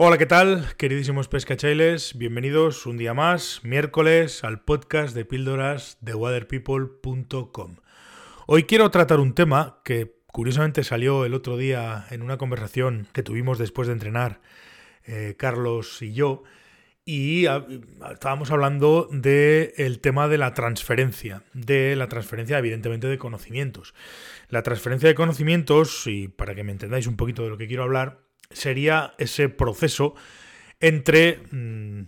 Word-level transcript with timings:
Hola, 0.00 0.16
¿qué 0.16 0.26
tal, 0.26 0.76
queridísimos 0.76 1.26
pescachailes? 1.26 2.16
Bienvenidos 2.16 2.86
un 2.86 2.98
día 2.98 3.14
más, 3.14 3.62
miércoles, 3.64 4.44
al 4.44 4.60
podcast 4.60 5.12
de 5.12 5.24
píldoras 5.24 5.98
de 6.00 6.14
waterpeople.com. 6.14 7.78
Hoy 8.46 8.62
quiero 8.62 8.92
tratar 8.92 9.18
un 9.18 9.34
tema 9.34 9.80
que 9.84 10.14
curiosamente 10.28 10.84
salió 10.84 11.24
el 11.24 11.34
otro 11.34 11.56
día 11.56 12.06
en 12.12 12.22
una 12.22 12.38
conversación 12.38 13.08
que 13.12 13.24
tuvimos 13.24 13.58
después 13.58 13.88
de 13.88 13.94
entrenar 13.94 14.40
eh, 15.04 15.34
Carlos 15.36 16.00
y 16.00 16.12
yo, 16.12 16.44
y 17.04 17.46
estábamos 18.08 18.52
hablando 18.52 19.08
del 19.10 19.98
tema 20.00 20.28
de 20.28 20.38
la 20.38 20.54
transferencia, 20.54 21.42
de 21.54 21.96
la 21.96 22.06
transferencia 22.06 22.56
evidentemente 22.56 23.08
de 23.08 23.18
conocimientos. 23.18 23.94
La 24.48 24.62
transferencia 24.62 25.08
de 25.08 25.16
conocimientos, 25.16 26.06
y 26.06 26.28
para 26.28 26.54
que 26.54 26.62
me 26.62 26.70
entendáis 26.70 27.08
un 27.08 27.16
poquito 27.16 27.42
de 27.42 27.50
lo 27.50 27.58
que 27.58 27.66
quiero 27.66 27.82
hablar, 27.82 28.27
sería 28.50 29.14
ese 29.18 29.48
proceso 29.48 30.14
entre 30.80 31.40
mm, 31.50 32.02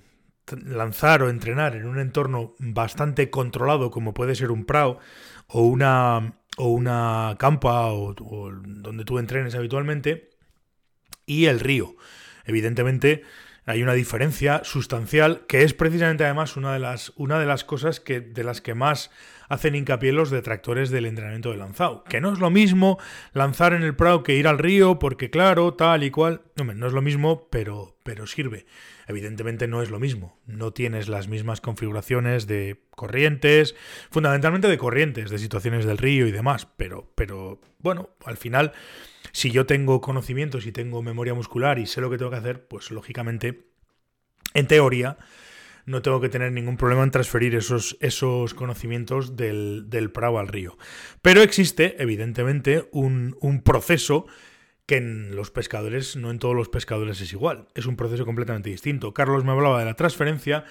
lanzar 0.66 1.22
o 1.22 1.30
entrenar 1.30 1.76
en 1.76 1.86
un 1.86 1.98
entorno 1.98 2.54
bastante 2.58 3.30
controlado 3.30 3.90
como 3.90 4.14
puede 4.14 4.34
ser 4.34 4.50
un 4.50 4.64
prao 4.64 4.98
o 5.48 5.62
una, 5.62 6.34
o 6.56 6.68
una 6.68 7.36
campa 7.38 7.92
o, 7.92 8.14
donde 8.14 9.04
tú 9.04 9.18
entrenes 9.18 9.54
habitualmente 9.54 10.30
y 11.26 11.46
el 11.46 11.60
río. 11.60 11.96
Evidentemente 12.44 13.22
hay 13.66 13.82
una 13.82 13.94
diferencia 13.94 14.62
sustancial 14.64 15.42
que 15.46 15.62
es 15.62 15.74
precisamente 15.74 16.24
además 16.24 16.56
una 16.56 16.72
de 16.72 16.78
las, 16.78 17.12
una 17.16 17.38
de 17.38 17.46
las 17.46 17.64
cosas 17.64 18.00
que, 18.00 18.20
de 18.20 18.44
las 18.44 18.60
que 18.60 18.74
más 18.74 19.10
hacen 19.48 19.74
hincapié 19.74 20.12
los 20.12 20.30
detractores 20.30 20.90
del 20.90 21.06
entrenamiento 21.06 21.50
de 21.50 21.56
lanzado. 21.56 22.04
Que 22.04 22.20
no 22.20 22.32
es 22.32 22.38
lo 22.38 22.50
mismo 22.50 22.98
lanzar 23.32 23.72
en 23.74 23.82
el 23.82 23.96
Prado 23.96 24.22
que 24.22 24.36
ir 24.36 24.46
al 24.46 24.58
río, 24.58 24.98
porque 24.98 25.28
claro, 25.28 25.74
tal 25.74 26.04
y 26.04 26.10
cual. 26.10 26.42
no 26.56 26.86
es 26.86 26.92
lo 26.92 27.02
mismo, 27.02 27.48
pero, 27.50 27.96
pero 28.02 28.26
sirve. 28.26 28.66
Evidentemente 29.06 29.68
no 29.68 29.82
es 29.82 29.90
lo 29.90 30.00
mismo. 30.00 30.38
No 30.46 30.72
tienes 30.72 31.08
las 31.08 31.28
mismas 31.28 31.60
configuraciones 31.60 32.46
de 32.46 32.80
corrientes, 32.90 33.74
fundamentalmente 34.10 34.68
de 34.68 34.78
corrientes, 34.78 35.30
de 35.30 35.38
situaciones 35.38 35.84
del 35.84 35.98
río 35.98 36.26
y 36.26 36.32
demás. 36.32 36.66
Pero, 36.76 37.12
pero 37.14 37.60
bueno, 37.78 38.10
al 38.24 38.36
final, 38.36 38.72
si 39.32 39.50
yo 39.50 39.66
tengo 39.66 40.00
conocimientos 40.00 40.66
y 40.66 40.72
tengo 40.72 41.02
memoria 41.02 41.34
muscular 41.34 41.78
y 41.78 41.86
sé 41.86 42.00
lo 42.00 42.10
que 42.10 42.18
tengo 42.18 42.30
que 42.30 42.38
hacer, 42.38 42.66
pues 42.66 42.90
lógicamente, 42.90 43.66
en 44.54 44.66
teoría, 44.66 45.18
no 45.86 46.02
tengo 46.02 46.20
que 46.20 46.28
tener 46.28 46.52
ningún 46.52 46.76
problema 46.76 47.02
en 47.02 47.10
transferir 47.10 47.54
esos, 47.54 47.96
esos 48.00 48.54
conocimientos 48.54 49.36
del, 49.36 49.88
del 49.88 50.10
Prado 50.10 50.38
al 50.38 50.48
río. 50.48 50.78
Pero 51.22 51.42
existe, 51.42 51.96
evidentemente, 52.02 52.88
un, 52.92 53.36
un 53.40 53.62
proceso 53.62 54.26
que 54.90 54.96
en 54.96 55.36
los 55.36 55.52
pescadores, 55.52 56.16
no 56.16 56.32
en 56.32 56.40
todos 56.40 56.56
los 56.56 56.68
pescadores 56.68 57.20
es 57.20 57.32
igual, 57.32 57.68
es 57.76 57.86
un 57.86 57.94
proceso 57.94 58.26
completamente 58.26 58.70
distinto. 58.70 59.14
Carlos 59.14 59.44
me 59.44 59.52
hablaba 59.52 59.78
de 59.78 59.84
la 59.84 59.94
transferencia 59.94 60.64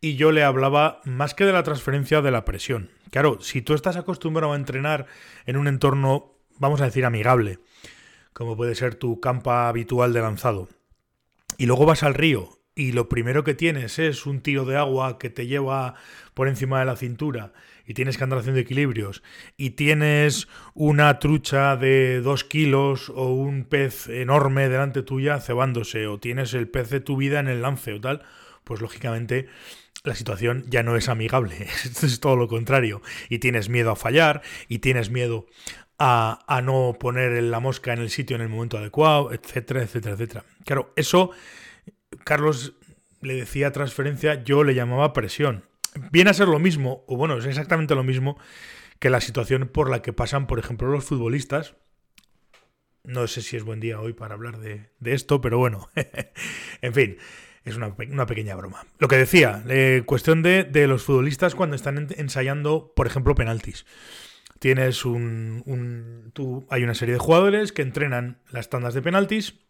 y 0.00 0.16
yo 0.16 0.32
le 0.32 0.44
hablaba 0.44 1.02
más 1.04 1.34
que 1.34 1.44
de 1.44 1.52
la 1.52 1.62
transferencia 1.62 2.22
de 2.22 2.30
la 2.30 2.46
presión. 2.46 2.88
Claro, 3.10 3.38
si 3.42 3.60
tú 3.60 3.74
estás 3.74 3.96
acostumbrado 3.96 4.54
a 4.54 4.56
entrenar 4.56 5.04
en 5.44 5.58
un 5.58 5.68
entorno, 5.68 6.38
vamos 6.58 6.80
a 6.80 6.86
decir, 6.86 7.04
amigable, 7.04 7.58
como 8.32 8.56
puede 8.56 8.74
ser 8.74 8.94
tu 8.94 9.20
campa 9.20 9.68
habitual 9.68 10.14
de 10.14 10.22
lanzado, 10.22 10.70
y 11.58 11.66
luego 11.66 11.84
vas 11.84 12.02
al 12.02 12.14
río 12.14 12.55
y 12.76 12.92
lo 12.92 13.08
primero 13.08 13.42
que 13.42 13.54
tienes 13.54 13.98
es 13.98 14.26
un 14.26 14.42
tiro 14.42 14.66
de 14.66 14.76
agua 14.76 15.18
que 15.18 15.30
te 15.30 15.46
lleva 15.46 15.94
por 16.34 16.46
encima 16.46 16.78
de 16.78 16.84
la 16.84 16.94
cintura 16.94 17.54
y 17.86 17.94
tienes 17.94 18.18
que 18.18 18.24
andar 18.24 18.40
haciendo 18.40 18.60
equilibrios 18.60 19.22
y 19.56 19.70
tienes 19.70 20.46
una 20.74 21.18
trucha 21.18 21.76
de 21.76 22.20
dos 22.20 22.44
kilos 22.44 23.08
o 23.08 23.32
un 23.32 23.64
pez 23.64 24.08
enorme 24.08 24.68
delante 24.68 25.02
tuya 25.02 25.40
cebándose 25.40 26.06
o 26.06 26.20
tienes 26.20 26.52
el 26.52 26.68
pez 26.68 26.90
de 26.90 27.00
tu 27.00 27.16
vida 27.16 27.40
en 27.40 27.48
el 27.48 27.62
lance 27.62 27.94
o 27.94 28.00
tal, 28.00 28.22
pues 28.62 28.82
lógicamente 28.82 29.48
la 30.04 30.14
situación 30.14 30.64
ya 30.68 30.82
no 30.82 30.96
es 30.96 31.08
amigable, 31.08 31.56
es 32.02 32.20
todo 32.20 32.36
lo 32.36 32.46
contrario 32.46 33.00
y 33.30 33.38
tienes 33.38 33.70
miedo 33.70 33.90
a 33.90 33.96
fallar 33.96 34.42
y 34.68 34.80
tienes 34.80 35.10
miedo 35.10 35.46
a, 35.98 36.44
a 36.46 36.60
no 36.60 36.98
poner 37.00 37.42
la 37.42 37.58
mosca 37.58 37.94
en 37.94 38.00
el 38.00 38.10
sitio 38.10 38.36
en 38.36 38.42
el 38.42 38.50
momento 38.50 38.76
adecuado, 38.76 39.32
etcétera, 39.32 39.82
etcétera, 39.82 40.14
etcétera. 40.14 40.44
Claro, 40.66 40.92
eso 40.94 41.30
Carlos 42.24 42.74
le 43.20 43.34
decía 43.34 43.72
transferencia, 43.72 44.44
yo 44.44 44.64
le 44.64 44.74
llamaba 44.74 45.12
presión. 45.12 45.64
Viene 46.10 46.30
a 46.30 46.34
ser 46.34 46.48
lo 46.48 46.58
mismo, 46.58 47.04
o 47.06 47.16
bueno, 47.16 47.38
es 47.38 47.46
exactamente 47.46 47.94
lo 47.94 48.04
mismo 48.04 48.38
que 48.98 49.10
la 49.10 49.20
situación 49.20 49.68
por 49.68 49.90
la 49.90 50.02
que 50.02 50.12
pasan, 50.12 50.46
por 50.46 50.58
ejemplo, 50.58 50.88
los 50.88 51.04
futbolistas. 51.04 51.74
No 53.04 53.26
sé 53.26 53.42
si 53.42 53.56
es 53.56 53.62
buen 53.62 53.80
día 53.80 54.00
hoy 54.00 54.12
para 54.12 54.34
hablar 54.34 54.58
de, 54.58 54.90
esto, 55.04 55.40
pero 55.40 55.58
bueno, 55.58 55.88
en 56.82 56.92
fin, 56.92 57.18
es 57.64 57.76
una, 57.76 57.94
pequeña 57.94 58.56
broma. 58.56 58.84
Lo 58.98 59.08
que 59.08 59.16
decía, 59.16 59.62
eh, 59.68 60.02
cuestión 60.06 60.42
de, 60.42 60.86
los 60.86 61.04
futbolistas 61.04 61.54
cuando 61.54 61.76
están 61.76 62.08
ensayando, 62.16 62.92
por 62.94 63.06
ejemplo, 63.06 63.34
penaltis. 63.34 63.86
Tienes 64.58 65.04
un, 65.04 65.62
un 65.66 66.30
tú, 66.32 66.66
hay 66.70 66.82
una 66.82 66.94
serie 66.94 67.12
de 67.12 67.18
jugadores 67.18 67.72
que 67.72 67.82
entrenan 67.82 68.40
las 68.50 68.70
tandas 68.70 68.94
de 68.94 69.02
penaltis 69.02 69.65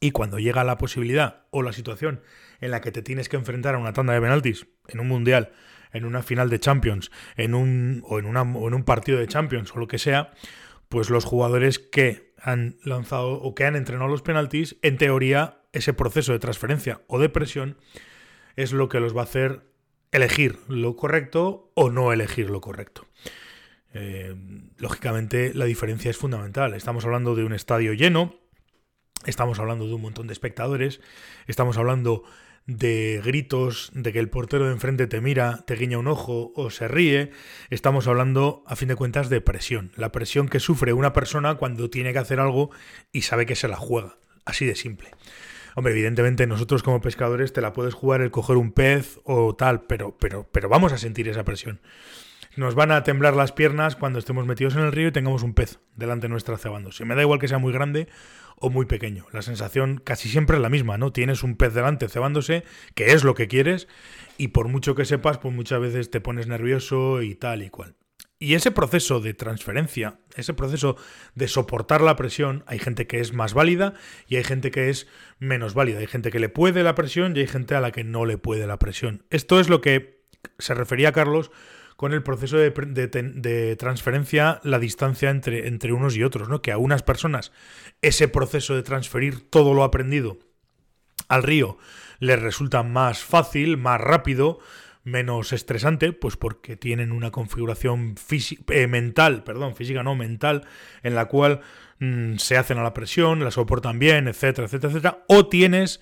y 0.00 0.10
cuando 0.10 0.38
llega 0.38 0.64
la 0.64 0.78
posibilidad 0.78 1.46
o 1.50 1.62
la 1.62 1.72
situación 1.72 2.22
en 2.60 2.70
la 2.70 2.80
que 2.80 2.92
te 2.92 3.02
tienes 3.02 3.28
que 3.28 3.36
enfrentar 3.36 3.74
a 3.74 3.78
una 3.78 3.92
tanda 3.92 4.14
de 4.14 4.20
penaltis, 4.20 4.66
en 4.88 5.00
un 5.00 5.08
mundial, 5.08 5.52
en 5.92 6.04
una 6.04 6.22
final 6.22 6.50
de 6.50 6.60
Champions, 6.60 7.10
en 7.36 7.54
un, 7.54 8.02
o, 8.06 8.18
en 8.18 8.26
una, 8.26 8.42
o 8.42 8.68
en 8.68 8.74
un 8.74 8.84
partido 8.84 9.18
de 9.18 9.28
Champions 9.28 9.72
o 9.74 9.78
lo 9.78 9.86
que 9.86 9.98
sea, 9.98 10.32
pues 10.88 11.08
los 11.08 11.24
jugadores 11.24 11.78
que 11.78 12.34
han 12.40 12.76
lanzado 12.82 13.34
o 13.34 13.54
que 13.54 13.64
han 13.64 13.76
entrenado 13.76 14.10
los 14.10 14.22
penaltis, 14.22 14.76
en 14.82 14.98
teoría, 14.98 15.62
ese 15.72 15.94
proceso 15.94 16.32
de 16.32 16.38
transferencia 16.38 17.00
o 17.06 17.18
de 17.18 17.28
presión 17.28 17.78
es 18.56 18.72
lo 18.72 18.88
que 18.88 19.00
los 19.00 19.16
va 19.16 19.20
a 19.20 19.24
hacer 19.24 19.62
elegir 20.10 20.58
lo 20.68 20.96
correcto 20.96 21.72
o 21.74 21.90
no 21.90 22.12
elegir 22.12 22.50
lo 22.50 22.60
correcto. 22.60 23.06
Eh, 23.94 24.34
lógicamente 24.78 25.52
la 25.54 25.64
diferencia 25.64 26.10
es 26.10 26.16
fundamental. 26.16 26.74
Estamos 26.74 27.04
hablando 27.04 27.34
de 27.34 27.44
un 27.44 27.52
estadio 27.52 27.92
lleno, 27.94 28.41
Estamos 29.26 29.58
hablando 29.58 29.86
de 29.86 29.94
un 29.94 30.02
montón 30.02 30.26
de 30.26 30.32
espectadores, 30.32 31.00
estamos 31.46 31.76
hablando 31.78 32.24
de 32.66 33.20
gritos, 33.24 33.90
de 33.94 34.12
que 34.12 34.18
el 34.18 34.28
portero 34.30 34.66
de 34.66 34.72
enfrente 34.72 35.06
te 35.06 35.20
mira, 35.20 35.64
te 35.66 35.74
guiña 35.74 35.98
un 35.98 36.06
ojo 36.06 36.52
o 36.54 36.70
se 36.70 36.88
ríe. 36.88 37.30
Estamos 37.70 38.06
hablando, 38.06 38.62
a 38.66 38.76
fin 38.76 38.88
de 38.88 38.96
cuentas, 38.96 39.28
de 39.28 39.40
presión. 39.40 39.92
La 39.96 40.12
presión 40.12 40.48
que 40.48 40.60
sufre 40.60 40.92
una 40.92 41.12
persona 41.12 41.56
cuando 41.56 41.90
tiene 41.90 42.12
que 42.12 42.20
hacer 42.20 42.40
algo 42.40 42.70
y 43.12 43.22
sabe 43.22 43.46
que 43.46 43.56
se 43.56 43.68
la 43.68 43.76
juega. 43.76 44.16
Así 44.44 44.64
de 44.64 44.76
simple. 44.76 45.10
Hombre, 45.74 45.92
evidentemente 45.92 46.46
nosotros 46.46 46.82
como 46.82 47.00
pescadores 47.00 47.52
te 47.52 47.60
la 47.60 47.72
puedes 47.72 47.94
jugar 47.94 48.20
el 48.20 48.30
coger 48.30 48.56
un 48.56 48.72
pez 48.72 49.20
o 49.24 49.56
tal, 49.56 49.82
pero, 49.82 50.16
pero, 50.18 50.48
pero 50.52 50.68
vamos 50.68 50.92
a 50.92 50.98
sentir 50.98 51.28
esa 51.28 51.44
presión. 51.44 51.80
Nos 52.54 52.74
van 52.74 52.92
a 52.92 53.02
temblar 53.02 53.34
las 53.34 53.50
piernas 53.50 53.96
cuando 53.96 54.18
estemos 54.18 54.46
metidos 54.46 54.74
en 54.74 54.82
el 54.82 54.92
río 54.92 55.08
y 55.08 55.12
tengamos 55.12 55.42
un 55.42 55.54
pez 55.54 55.78
delante 55.96 56.28
nuestra 56.28 56.58
cebando. 56.58 56.92
Si 56.92 57.02
me 57.02 57.14
da 57.14 57.22
igual 57.22 57.38
que 57.38 57.48
sea 57.48 57.56
muy 57.56 57.72
grande 57.72 58.08
o 58.56 58.68
muy 58.68 58.84
pequeño. 58.84 59.24
La 59.32 59.40
sensación 59.40 60.02
casi 60.04 60.28
siempre 60.28 60.56
es 60.56 60.62
la 60.62 60.68
misma, 60.68 60.98
¿no? 60.98 61.14
Tienes 61.14 61.42
un 61.42 61.56
pez 61.56 61.72
delante 61.72 62.10
cebándose, 62.10 62.64
que 62.94 63.12
es 63.12 63.24
lo 63.24 63.34
que 63.34 63.48
quieres, 63.48 63.88
y 64.36 64.48
por 64.48 64.68
mucho 64.68 64.94
que 64.94 65.06
sepas, 65.06 65.38
pues 65.38 65.54
muchas 65.54 65.80
veces 65.80 66.10
te 66.10 66.20
pones 66.20 66.46
nervioso 66.46 67.22
y 67.22 67.34
tal 67.34 67.62
y 67.62 67.70
cual. 67.70 67.96
Y 68.38 68.54
ese 68.54 68.70
proceso 68.70 69.20
de 69.20 69.32
transferencia, 69.32 70.18
ese 70.36 70.52
proceso 70.52 70.96
de 71.34 71.48
soportar 71.48 72.02
la 72.02 72.16
presión, 72.16 72.64
hay 72.66 72.78
gente 72.78 73.06
que 73.06 73.20
es 73.20 73.32
más 73.32 73.54
válida 73.54 73.94
y 74.28 74.36
hay 74.36 74.44
gente 74.44 74.70
que 74.70 74.90
es 74.90 75.06
menos 75.38 75.72
válida. 75.72 76.00
Hay 76.00 76.06
gente 76.06 76.30
que 76.30 76.40
le 76.40 76.50
puede 76.50 76.82
la 76.82 76.94
presión 76.94 77.34
y 77.34 77.40
hay 77.40 77.46
gente 77.46 77.76
a 77.76 77.80
la 77.80 77.92
que 77.92 78.04
no 78.04 78.26
le 78.26 78.36
puede 78.36 78.66
la 78.66 78.78
presión. 78.78 79.24
Esto 79.30 79.58
es 79.58 79.70
lo 79.70 79.80
que 79.80 80.22
se 80.58 80.74
refería 80.74 81.12
Carlos 81.12 81.50
con 81.96 82.12
el 82.12 82.22
proceso 82.22 82.56
de, 82.56 83.76
transferencia, 83.78 84.60
la 84.64 84.78
distancia 84.78 85.30
entre, 85.30 85.92
unos 85.92 86.16
y 86.16 86.24
otros, 86.24 86.48
¿no? 86.48 86.62
Que 86.62 86.72
a 86.72 86.78
unas 86.78 87.02
personas 87.02 87.52
ese 88.00 88.28
proceso 88.28 88.74
de 88.74 88.82
transferir 88.82 89.48
todo 89.48 89.74
lo 89.74 89.84
aprendido 89.84 90.38
al 91.28 91.42
río 91.42 91.78
les 92.18 92.40
resulta 92.40 92.82
más 92.82 93.18
fácil, 93.18 93.78
más 93.78 94.00
rápido, 94.00 94.60
menos 95.02 95.52
estresante, 95.52 96.12
pues 96.12 96.36
porque 96.36 96.76
tienen 96.76 97.10
una 97.10 97.32
configuración 97.32 98.14
eh, 98.68 98.86
mental, 98.86 99.42
perdón, 99.42 99.74
física 99.74 100.04
no, 100.04 100.14
mental, 100.14 100.64
en 101.02 101.16
la 101.16 101.26
cual 101.26 101.60
mm, 101.98 102.36
se 102.36 102.56
hacen 102.56 102.78
a 102.78 102.84
la 102.84 102.94
presión, 102.94 103.42
la 103.42 103.50
soportan 103.50 103.98
bien, 103.98 104.28
etcétera, 104.28 104.66
etcétera, 104.66 104.92
etcétera. 104.92 105.24
O 105.26 105.48
tienes 105.48 106.00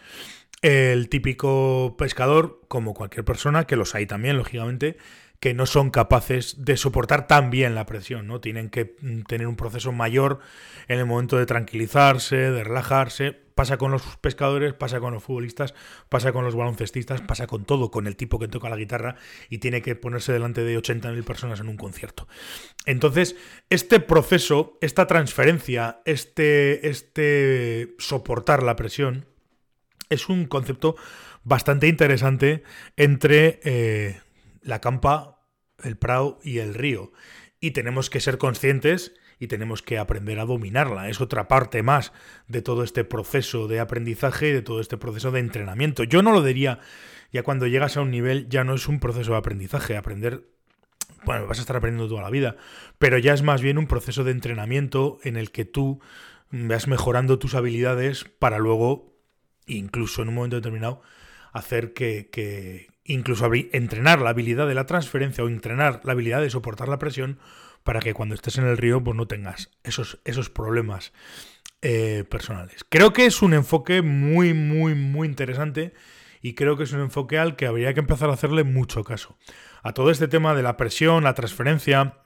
el 0.62 1.09
típico 1.09 1.97
pescador, 1.97 2.61
como 2.69 2.93
cualquier 2.93 3.25
persona, 3.25 3.65
que 3.65 3.76
los 3.76 3.94
hay 3.94 4.06
también, 4.06 4.37
lógicamente, 4.37 4.99
que 5.41 5.55
no 5.55 5.65
son 5.65 5.91
capaces 5.91 6.65
de 6.65 6.77
soportar 6.77 7.27
tan 7.27 7.51
bien 7.51 7.75
la 7.75 7.87
presión, 7.87 8.27
¿no? 8.27 8.41
Tienen 8.41 8.69
que 8.69 8.97
mm, 9.01 9.23
tener 9.23 9.47
un 9.47 9.57
proceso 9.57 9.91
mayor 9.91 10.41
en 10.87 10.99
el 10.99 11.07
momento 11.07 11.39
de 11.39 11.47
tranquilizarse, 11.47 12.37
de 12.37 12.63
relajarse. 12.63 13.33
Pasa 13.55 13.79
con 13.79 13.91
los 13.91 14.03
pescadores, 14.19 14.75
pasa 14.75 15.01
con 15.01 15.15
los 15.15 15.23
futbolistas, 15.23 15.75
pasa 16.09 16.33
con 16.33 16.45
los 16.45 16.55
baloncestistas, 16.55 17.23
pasa 17.23 17.47
con 17.47 17.65
todo, 17.65 17.91
con 17.91 18.07
el 18.07 18.17
tipo 18.17 18.39
que 18.39 18.49
toca 18.49 18.69
la 18.69 18.77
guitarra 18.77 19.17
y 19.49 19.59
tiene 19.59 19.83
que 19.83 19.97
ponerse 19.97 20.33
delante 20.33 20.63
de 20.63 20.79
80.000 20.79 21.25
personas 21.25 21.61
en 21.61 21.69
un 21.69 21.77
concierto. 21.77 22.29
Entonces, 22.87 23.37
este 23.71 24.01
proceso, 24.01 24.79
esta 24.81 25.07
transferencia, 25.07 26.01
este, 26.05 26.89
este 26.89 27.95
soportar 27.99 28.63
la 28.63 28.77
presión, 28.77 29.27
es 30.11 30.29
un 30.29 30.47
concepto 30.47 30.97
bastante 31.45 31.87
interesante 31.87 32.63
entre 32.97 33.61
eh, 33.65 34.21
la 34.62 34.81
campa, 34.81 35.41
el 35.83 35.97
prado 35.97 36.39
y 36.43 36.59
el 36.59 36.75
río. 36.75 37.12
Y 37.61 37.73
tenemos 37.73 38.11
que 38.11 38.21
ser 38.21 38.39
conscientes 38.39 39.15
y 39.41 39.47
tenemos 39.47 39.83
que 39.83 39.99
aprender 39.99 40.39
a 40.39 40.45
dominarla. 40.45 41.09
Es 41.09 41.21
otra 41.21 41.49
parte 41.49 41.83
más 41.83 42.12
de 42.47 42.61
todo 42.62 42.85
este 42.85 43.05
proceso 43.05 43.69
de 43.69 43.81
aprendizaje 43.81 44.51
y 44.51 44.53
de 44.53 44.62
todo 44.62 44.81
este 44.81 44.99
proceso 44.99 45.31
de 45.31 45.41
entrenamiento. 45.41 46.05
Yo 46.05 46.23
no 46.23 46.31
lo 46.33 46.43
diría, 46.43 46.79
ya 47.33 47.43
cuando 47.43 47.67
llegas 47.67 47.97
a 47.97 48.03
un 48.03 48.11
nivel 48.11 48.49
ya 48.49 48.65
no 48.65 48.75
es 48.75 48.87
un 48.87 49.01
proceso 49.01 49.33
de 49.33 49.39
aprendizaje. 49.39 49.97
Aprender, 49.97 50.47
bueno, 51.25 51.47
vas 51.47 51.59
a 51.59 51.63
estar 51.63 51.77
aprendiendo 51.77 52.09
toda 52.09 52.23
la 52.23 52.31
vida, 52.31 52.56
pero 52.99 53.17
ya 53.17 53.33
es 53.33 53.43
más 53.43 53.63
bien 53.63 53.79
un 53.79 53.87
proceso 53.87 54.25
de 54.25 54.33
entrenamiento 54.33 55.19
en 55.23 55.39
el 55.39 55.51
que 55.51 55.65
tú 55.65 56.01
vas 56.51 56.87
mejorando 56.87 57.39
tus 57.39 57.55
habilidades 57.55 58.25
para 58.25 58.59
luego, 58.59 59.17
incluso 59.67 60.21
en 60.21 60.29
un 60.29 60.35
momento 60.35 60.56
determinado, 60.56 61.01
hacer 61.53 61.95
que, 61.95 62.29
que 62.31 62.90
incluso 63.05 63.50
entrenar 63.73 64.20
la 64.20 64.31
habilidad 64.31 64.67
de 64.69 64.75
la 64.75 64.87
transferencia 64.87 65.43
o 65.44 65.49
entrenar 65.49 66.00
la 66.05 66.12
habilidad 66.12 66.41
de 66.41 66.50
soportar 66.50 66.88
la 66.88 66.99
presión 66.99 67.38
para 67.82 68.00
que 68.00 68.14
cuando 68.14 68.35
estés 68.35 68.58
en 68.58 68.67
el 68.67 68.76
río 68.76 69.02
pues 69.02 69.17
no 69.17 69.26
tengas 69.26 69.70
esos, 69.82 70.20
esos 70.25 70.50
problemas 70.50 71.12
eh, 71.82 72.25
personales. 72.29 72.85
Creo 72.88 73.12
que 73.12 73.26
es 73.26 73.43
un 73.43 73.55
enfoque 73.55 74.02
muy, 74.02 74.52
muy, 74.52 74.94
muy 74.94 75.26
interesante 75.26 75.94
y 76.43 76.55
creo 76.55 76.76
que 76.76 76.85
es 76.85 76.93
un 76.93 77.00
enfoque 77.00 77.38
al 77.38 77.56
que 77.56 77.67
habría 77.67 77.94
que 77.94 78.00
empezar 78.00 78.31
a 78.31 78.35
hacerle 78.35 78.64
mucho 78.64 79.05
caso. 79.05 79.37
A 79.82 79.93
todo 79.93 80.11
este 80.11 80.29
tema 80.29 80.55
de 80.55 80.62
la 80.62 80.76
presión, 80.76 81.25
la 81.25 81.35
transferencia, 81.35 82.19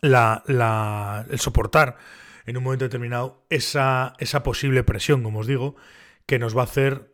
la, 0.00 1.26
el 1.30 1.38
soportar 1.38 1.98
en 2.46 2.56
un 2.56 2.64
momento 2.64 2.84
determinado 2.84 3.44
esa, 3.50 4.14
esa 4.18 4.42
posible 4.42 4.82
presión, 4.82 5.22
como 5.22 5.40
os 5.40 5.46
digo, 5.46 5.76
que 6.26 6.38
nos 6.38 6.56
va 6.56 6.62
a 6.62 6.64
hacer 6.64 7.12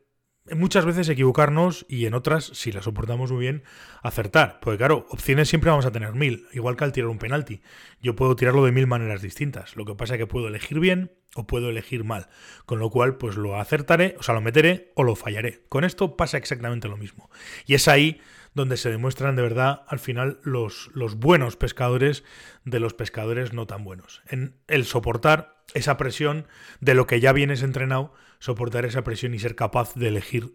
muchas 0.55 0.85
veces 0.85 1.09
equivocarnos 1.09 1.87
y 1.89 2.07
en 2.07 2.15
otras, 2.15 2.45
si 2.55 2.73
la 2.73 2.83
soportamos 2.83 3.33
muy 3.33 3.41
bien, 3.41 3.65
acertar. 4.03 4.59
Porque 4.61 4.79
claro, 4.79 5.07
opciones 5.11 5.49
siempre 5.49 5.71
vamos 5.71 5.87
a 5.87 5.93
tener 5.93 6.15
mil, 6.15 6.47
igual 6.53 6.77
que 6.77 6.85
al 6.85 6.93
tirar 6.93 7.09
un 7.09 7.19
penalti. 7.19 7.63
Yo 8.01 8.15
puedo 8.15 8.37
tirarlo 8.37 8.65
de 8.65 8.73
mil 8.73 8.87
maneras 8.87 9.23
distintas. 9.23 9.77
Lo 9.77 9.85
que 9.85 9.95
pasa 9.95 10.15
es 10.15 10.19
que 10.19 10.27
puedo 10.27 10.49
elegir 10.49 10.81
bien 10.81 11.13
o 11.35 11.47
puedo 11.47 11.71
elegir 11.71 12.05
mal. 12.05 12.29
Con 12.65 12.79
lo 12.79 12.91
cual, 12.91 13.17
pues 13.17 13.37
lo 13.37 13.61
acertaré, 13.61 14.17
o 14.19 14.23
sea, 14.23 14.35
lo 14.35 14.41
meteré 14.41 14.93
o 14.95 15.03
lo 15.03 15.17
fallaré. 15.17 15.63
Con 15.69 15.85
esto 15.85 16.17
pasa 16.17 16.39
exactamente 16.39 16.89
lo 16.89 16.97
mismo. 16.97 17.31
Y 17.67 17.75
es 17.75 17.89
ahí 17.89 18.21
donde 18.57 18.79
se 18.79 18.91
demuestran 18.91 19.37
de 19.37 19.43
verdad 19.43 19.83
al 19.87 19.99
final 19.99 20.41
los, 20.43 20.91
los 20.95 21.17
buenos 21.17 21.57
pescadores 21.57 22.25
de 22.65 22.81
los 22.81 22.95
pescadores 22.95 23.53
no 23.53 23.67
tan 23.67 23.85
buenos. 23.85 24.23
En 24.29 24.57
el 24.67 24.87
soportar 24.87 25.63
esa 25.75 25.99
presión 25.99 26.47
de 26.81 26.95
lo 26.95 27.07
que 27.07 27.21
ya 27.21 27.35
vienes 27.35 27.63
entrenado, 27.63 28.15
soportar 28.39 28.87
esa 28.87 29.05
presión 29.05 29.35
y 29.35 29.39
ser 29.39 29.57
capaz 29.57 29.95
de 29.95 30.09
elegir 30.09 30.55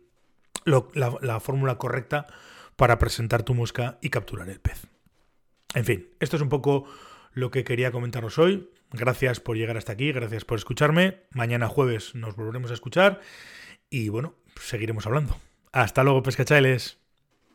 la, 0.65 0.83
la 1.21 1.39
fórmula 1.39 1.77
correcta 1.77 2.25
para 2.75 2.98
presentar 2.98 3.44
tu 3.44 3.53
mosca 3.53 4.00
y 4.01 4.09
capturar 4.09 4.50
el 4.50 4.59
pez. 4.59 4.88
En 5.75 5.86
fin, 5.86 6.09
esto 6.19 6.38
es 6.38 6.42
un 6.42 6.50
poco 6.50 6.86
lo 7.33 7.51
que 7.51 7.63
quería 7.63 7.92
comentaros 7.92 8.39
hoy. 8.39 8.71
Gracias 8.92 9.39
por 9.39 9.57
llegar 9.57 9.77
hasta 9.77 9.94
aquí, 9.94 10.12
gracias 10.12 10.44
por 10.44 10.57
escucharme. 10.57 11.19
Mañana 11.30 11.68
jueves 11.68 12.15
nos 12.15 12.36
volveremos 12.36 12.71
a 12.71 12.74
escuchar 12.74 13.21
y 13.92 14.09
bueno, 14.09 14.33
seguiremos 14.59 15.06
hablando. 15.06 15.38
Hasta 15.71 16.03
luego, 16.03 16.24
pescachailes. 16.24 17.00